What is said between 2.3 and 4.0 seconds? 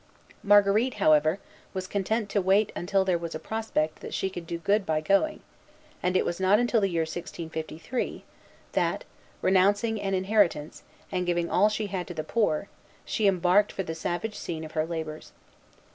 to wait until there was a prospect